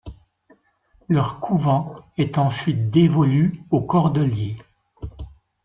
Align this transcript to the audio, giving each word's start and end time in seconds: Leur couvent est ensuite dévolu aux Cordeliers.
Leur 1.09 1.39
couvent 1.39 1.93
est 2.17 2.39
ensuite 2.39 2.89
dévolu 2.89 3.61
aux 3.69 3.81
Cordeliers. 3.83 4.57